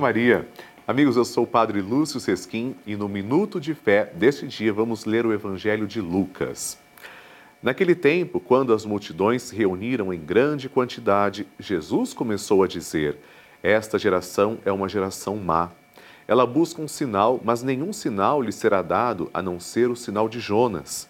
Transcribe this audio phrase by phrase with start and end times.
[0.00, 0.48] Maria.
[0.88, 5.04] Amigos, eu sou o Padre Lúcio Sesquim e no Minuto de Fé deste dia vamos
[5.04, 6.78] ler o Evangelho de Lucas.
[7.62, 13.18] Naquele tempo, quando as multidões se reuniram em grande quantidade, Jesus começou a dizer:
[13.62, 15.70] Esta geração é uma geração má.
[16.26, 20.30] Ela busca um sinal, mas nenhum sinal lhe será dado a não ser o sinal
[20.30, 21.09] de Jonas.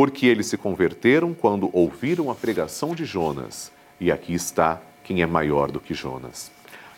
[0.00, 3.70] porque eles se converteram quando ouviram a pregação de Jonas.
[4.00, 6.50] E aqui está quem é maior do que Jonas.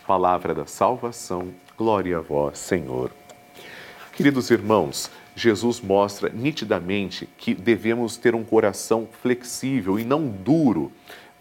[0.07, 3.11] Palavra da salvação, glória a vós, Senhor.
[4.13, 10.89] Queridos irmãos, Jesus mostra nitidamente que devemos ter um coração flexível e não duro.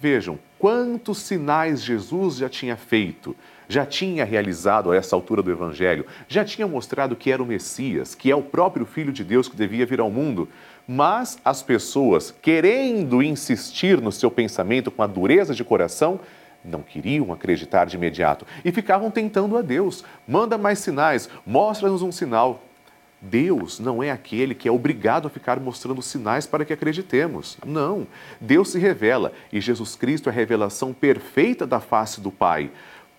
[0.03, 3.36] Vejam quantos sinais Jesus já tinha feito,
[3.69, 8.12] já tinha realizado a essa altura do Evangelho, já tinha mostrado que era o Messias,
[8.12, 10.48] que é o próprio Filho de Deus que devia vir ao mundo.
[10.89, 16.19] Mas as pessoas, querendo insistir no seu pensamento com a dureza de coração,
[16.64, 20.05] não queriam acreditar de imediato e ficavam tentando a Deus.
[20.27, 22.61] Manda mais sinais, mostra-nos um sinal.
[23.22, 27.56] Deus não é aquele que é obrigado a ficar mostrando sinais para que acreditemos.
[27.64, 28.04] Não.
[28.40, 32.70] Deus se revela e Jesus Cristo é a revelação perfeita da face do Pai.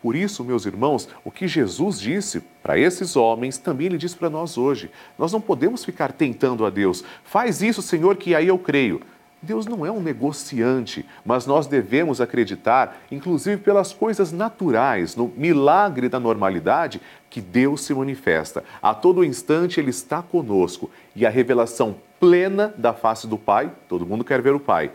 [0.01, 4.29] Por isso, meus irmãos, o que Jesus disse para esses homens, também ele diz para
[4.29, 4.91] nós hoje.
[5.17, 7.05] Nós não podemos ficar tentando a Deus.
[7.23, 8.99] Faz isso, Senhor, que aí eu creio.
[9.43, 16.07] Deus não é um negociante, mas nós devemos acreditar, inclusive pelas coisas naturais, no milagre
[16.07, 18.63] da normalidade, que Deus se manifesta.
[18.81, 24.05] A todo instante Ele está conosco e a revelação plena da face do Pai, todo
[24.05, 24.91] mundo quer ver o Pai,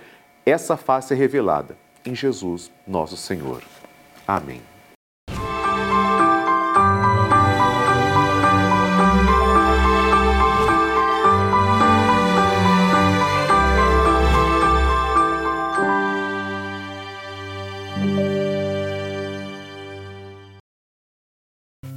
[0.46, 3.62] essa face é revelada em Jesus, nosso Senhor.
[4.26, 4.62] Amém.